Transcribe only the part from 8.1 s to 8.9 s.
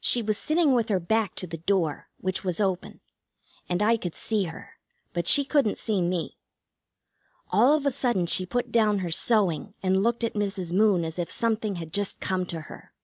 she put